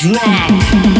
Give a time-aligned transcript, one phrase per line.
[0.00, 0.99] drop.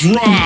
[0.00, 0.39] Comics Rob.